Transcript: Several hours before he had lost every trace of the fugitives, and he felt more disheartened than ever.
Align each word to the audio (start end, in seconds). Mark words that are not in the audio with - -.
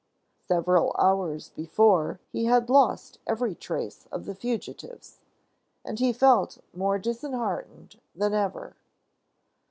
Several 0.47 0.95
hours 0.97 1.49
before 1.49 2.19
he 2.31 2.45
had 2.45 2.71
lost 2.71 3.19
every 3.27 3.53
trace 3.53 4.07
of 4.07 4.25
the 4.25 4.33
fugitives, 4.33 5.19
and 5.85 5.99
he 5.99 6.11
felt 6.11 6.57
more 6.73 6.97
disheartened 6.97 7.99
than 8.15 8.33
ever. 8.33 8.75